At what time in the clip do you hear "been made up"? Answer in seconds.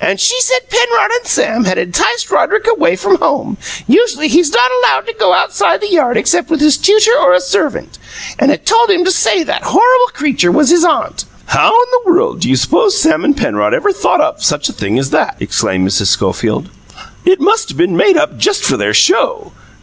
17.76-18.38